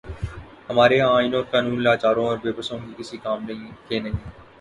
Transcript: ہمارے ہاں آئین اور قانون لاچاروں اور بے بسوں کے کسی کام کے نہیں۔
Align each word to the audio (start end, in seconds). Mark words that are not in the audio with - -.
ہمارے 0.69 0.99
ہاں 1.01 1.11
آئین 1.17 1.33
اور 1.35 1.43
قانون 1.51 1.83
لاچاروں 1.83 2.25
اور 2.27 2.37
بے 2.43 2.51
بسوں 2.57 2.77
کے 2.79 2.91
کسی 2.97 3.17
کام 3.17 3.39
کے 3.87 3.99
نہیں۔ 3.99 4.19